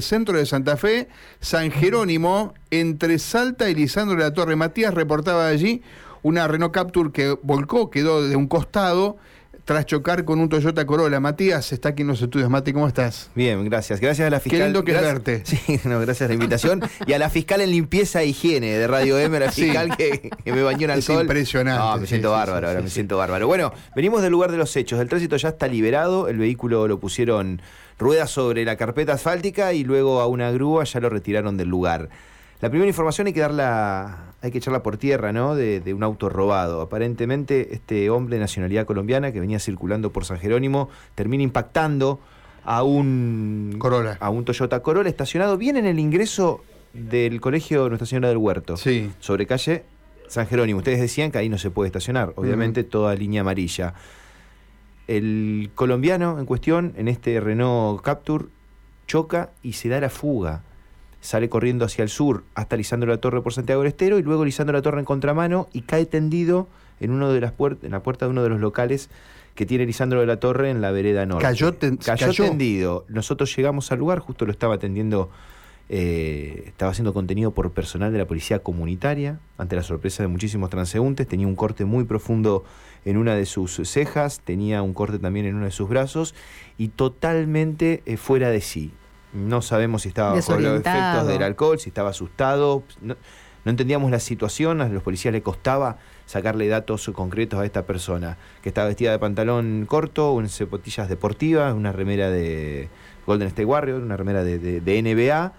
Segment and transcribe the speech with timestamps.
[0.00, 1.08] centro de Santa Fe,
[1.40, 4.56] San Jerónimo, entre Salta y Lisandro de la Torre.
[4.56, 5.82] Matías reportaba allí
[6.22, 9.16] una Renault Capture que volcó, quedó de un costado
[9.66, 11.18] tras chocar con un Toyota Corolla.
[11.18, 12.48] Matías, está aquí en los estudios.
[12.48, 13.30] Mati, ¿cómo estás?
[13.34, 14.00] Bien, gracias.
[14.00, 14.60] Gracias a la fiscal.
[14.60, 15.42] Qué lindo que gracias, verte.
[15.44, 16.82] Sí, no, gracias a la invitación.
[17.04, 20.52] y a la fiscal en limpieza e higiene de Radio M, la fiscal que, que,
[20.52, 21.16] me bañó en alcohol.
[21.16, 21.82] Es impresionante.
[21.82, 23.48] No, me siento sí, bárbaro, sí, ahora me siento bárbaro.
[23.48, 25.00] Bueno, venimos del lugar de los hechos.
[25.00, 26.28] El tránsito ya está liberado.
[26.28, 27.60] El vehículo lo pusieron
[27.98, 32.08] ruedas sobre la carpeta asfáltica y luego a una grúa ya lo retiraron del lugar.
[32.60, 35.54] La primera información hay que darla, hay que echarla por tierra, ¿no?
[35.54, 36.80] De, de, un auto robado.
[36.80, 42.20] Aparentemente, este hombre de nacionalidad colombiana que venía circulando por San Jerónimo termina impactando
[42.66, 44.18] a un Corolla.
[44.20, 48.76] a un Toyota Corolla estacionado bien en el ingreso del colegio Nuestra Señora del Huerto.
[48.76, 49.10] Sí.
[49.20, 49.84] Sobre calle
[50.28, 50.78] San Jerónimo.
[50.78, 53.94] Ustedes decían que ahí no se puede estacionar, obviamente toda línea amarilla.
[55.06, 58.46] El colombiano en cuestión, en este Renault Capture,
[59.06, 60.62] choca y se da la fuga.
[61.20, 64.44] Sale corriendo hacia el sur hasta Lisandro la Torre por Santiago del Estero y luego
[64.44, 66.68] Lisandro la Torre en contramano y cae tendido
[67.00, 69.10] en una de las puertas, en la puerta de uno de los locales
[69.54, 71.42] que tiene Lisandro de la Torre en la vereda norte.
[71.42, 72.44] Cayó ten- cayó, cayó.
[72.44, 73.04] tendido.
[73.08, 75.30] Nosotros llegamos al lugar, justo lo estaba atendiendo,
[75.88, 80.68] eh, estaba haciendo contenido por personal de la policía comunitaria, ante la sorpresa de muchísimos
[80.70, 82.64] transeúntes, tenía un corte muy profundo
[83.04, 86.34] en una de sus cejas, tenía un corte también en uno de sus brazos
[86.76, 88.92] y totalmente eh, fuera de sí.
[89.32, 93.16] No sabemos si estaba bajo los efectos del alcohol, si estaba asustado, no,
[93.64, 98.36] no entendíamos la situación, a los policías le costaba sacarle datos concretos a esta persona,
[98.62, 102.88] que estaba vestida de pantalón corto, unas zapatillas deportivas, una remera de
[103.26, 105.52] Golden State Warrior, una remera de, de- de NBA,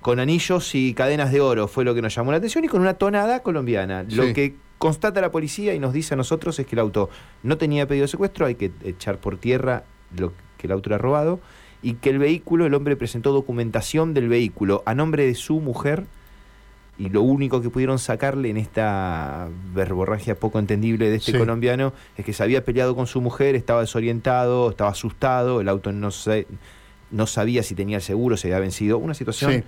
[0.00, 2.80] con anillos y cadenas de oro, fue lo que nos llamó la atención, y con
[2.80, 4.02] una tonada colombiana.
[4.04, 7.10] Lo que constata la policía y nos dice a nosotros es que el auto
[7.42, 9.84] no tenía pedido de secuestro, hay que echar por tierra
[10.16, 11.40] lo que el auto era robado,
[11.82, 16.04] y que el vehículo, el hombre presentó documentación del vehículo a nombre de su mujer,
[16.98, 21.38] y lo único que pudieron sacarle en esta verborragia poco entendible de este Sí.
[21.38, 25.92] colombiano es que se había peleado con su mujer, estaba desorientado, estaba asustado, el auto
[25.92, 26.46] no, se-
[27.10, 28.98] no sabía si tenía el seguro, se había vencido.
[28.98, 29.50] Una situación.
[29.52, 29.62] Sí.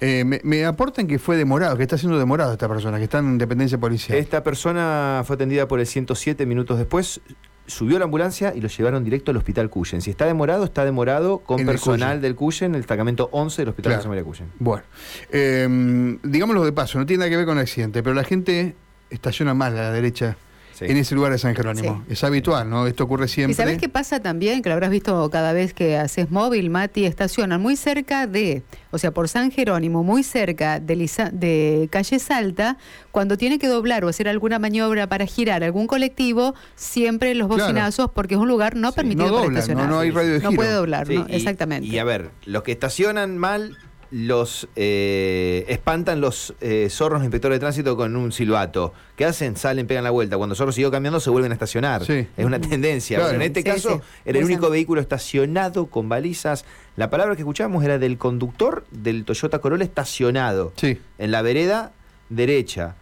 [0.00, 3.18] Eh, me, me aportan que fue demorado, que está siendo demorado esta persona, que está
[3.18, 4.16] en dependencia policial.
[4.16, 7.20] Esta persona fue atendida por el 107 minutos después.
[7.66, 10.00] Subió a la ambulancia y lo llevaron directo al hospital Cuyen.
[10.00, 12.22] Si está demorado, está demorado con En personal Cuyen.
[12.22, 13.98] del Cuyen, el destacamento 11 del hospital Claro.
[14.00, 14.52] José María Cuyen.
[14.58, 14.84] Bueno,
[15.32, 18.74] eh, digámoslo de paso, no tiene nada que ver con el accidente, pero la gente
[19.10, 20.36] estaciona mal a la derecha
[20.78, 20.84] Sí.
[20.86, 22.04] en ese lugar de San Jerónimo.
[22.10, 22.86] Es habitual, ¿no?
[22.86, 23.52] Esto ocurre siempre.
[23.52, 24.60] ¿Y sabes qué pasa también?
[24.60, 28.98] Que lo habrás visto cada vez que haces móvil, Mati, estacionan muy cerca de, o
[28.98, 32.76] sea, por San Jerónimo, muy cerca de, Lisa- de Calle Salta,
[33.10, 37.62] cuando tiene que doblar o hacer alguna maniobra para girar algún colectivo, siempre los Claro.
[37.64, 39.84] bocinazos, porque es un lugar no Sí, permitido no para doblan, estacionar.
[39.88, 40.60] no- no hay radio de No giro.
[40.60, 41.26] puede doblar, Sí, ¿no?
[41.28, 41.86] y- Exactamente.
[41.88, 43.78] Y a ver, los que estacionan mal
[44.10, 48.92] los eh, espantan los eh, zorros inspectores de tránsito con un silbato.
[49.16, 49.56] ¿Qué hacen?
[49.56, 50.36] Salen, pegan la vuelta.
[50.36, 52.04] Cuando el zorro siguió cambiando, se vuelven a estacionar.
[52.04, 52.26] Sí.
[52.36, 53.16] Es una tendencia.
[53.18, 53.30] Claro.
[53.32, 54.20] Bueno, en este Sí, caso, sí.
[54.24, 56.64] era el único vehículo estacionado con balizas.
[56.96, 60.98] La palabra que escuchamos era del conductor del Toyota Corolla estacionado Sí.
[61.18, 61.92] en la vereda
[62.28, 62.94] derecha.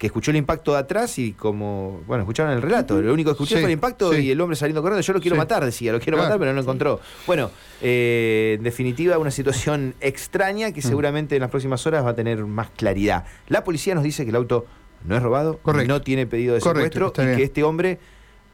[0.00, 3.02] Que escuchó el impacto de atrás y como, bueno, escucharon el relato.
[3.02, 4.20] Lo único que escuché Sí, fue el impacto sí.
[4.20, 5.02] y el hombre saliendo corriendo.
[5.02, 5.38] Yo lo quiero Sí.
[5.38, 6.28] matar, decía, lo quiero Claro.
[6.30, 7.00] matar, pero no lo encontró.
[7.26, 7.50] Bueno,
[7.82, 10.72] eh, en definitiva, una situación extraña Mm.
[10.72, 13.26] que seguramente en las próximas horas va a tener más claridad.
[13.48, 14.64] La policía nos dice que el auto
[15.04, 15.92] no es robado, Correcto.
[15.92, 17.98] no tiene pedido de secuestro y que este hombre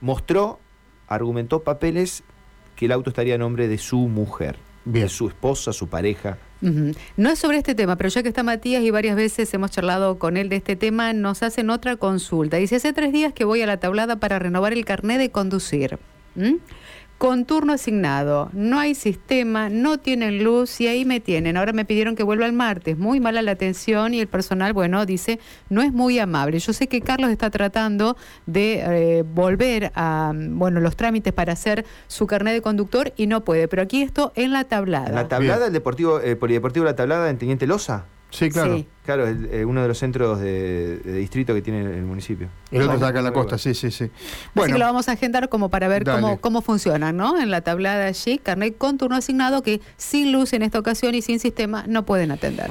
[0.00, 0.58] mostró,
[1.06, 2.24] argumentó papeles
[2.74, 4.56] que el auto estaría a nombre de su mujer,
[5.08, 6.38] Su esposa, su pareja.
[6.60, 10.18] No es sobre este tema, pero ya que está Matías y varias veces hemos charlado
[10.18, 12.56] con él de este tema, nos hacen otra consulta.
[12.56, 15.98] Dice, hace tres días que voy a la tablada para renovar el carné de conducir.
[16.34, 16.54] ¿Mm?
[17.18, 21.56] Con turno asignado, no hay sistema, no tienen luz y ahí me tienen.
[21.56, 22.98] Ahora me pidieron que vuelva el martes.
[22.98, 25.40] Muy mala la atención y el personal, bueno, dice,
[25.70, 26.58] no es muy amable.
[26.58, 28.80] Yo sé que Carlos está tratando de
[29.18, 33.66] eh, volver a, bueno, los trámites para hacer su carnet de conductor y no puede.
[33.66, 35.08] Pero aquí esto en la tablada.
[35.08, 35.68] En la tablada, Bien.
[35.68, 38.04] el deportivo, el polideportivo La Tablada en Teniente Loza.
[38.30, 38.76] Sí, claro.
[38.76, 38.86] Sí.
[39.04, 42.48] Claro, es eh, uno de los centros de, de distrito que tiene el municipio.
[42.72, 44.04] El otro está acá en la costa, sí, sí, sí.
[44.04, 46.20] Así Bueno, que lo vamos a agendar como para ver Dale.
[46.20, 47.38] cómo, cómo funcionan, ¿no?
[47.40, 51.22] En la tablada allí, carnet con turno asignado que sin luz en esta ocasión y
[51.22, 52.68] sin sistema no pueden atender.